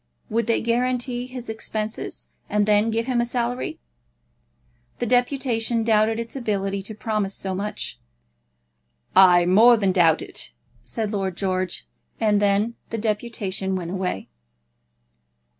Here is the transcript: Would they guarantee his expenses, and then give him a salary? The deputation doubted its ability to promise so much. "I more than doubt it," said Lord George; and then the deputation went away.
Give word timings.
Would 0.31 0.47
they 0.47 0.61
guarantee 0.63 1.27
his 1.27 1.47
expenses, 1.47 2.27
and 2.49 2.65
then 2.65 2.89
give 2.89 3.05
him 3.05 3.21
a 3.21 3.23
salary? 3.25 3.77
The 4.97 5.05
deputation 5.05 5.83
doubted 5.83 6.19
its 6.19 6.35
ability 6.35 6.81
to 6.81 6.95
promise 6.95 7.35
so 7.35 7.53
much. 7.53 7.99
"I 9.15 9.45
more 9.45 9.77
than 9.77 9.91
doubt 9.91 10.23
it," 10.23 10.53
said 10.81 11.11
Lord 11.11 11.37
George; 11.37 11.85
and 12.19 12.41
then 12.41 12.73
the 12.89 12.97
deputation 12.97 13.75
went 13.75 13.91
away. 13.91 14.27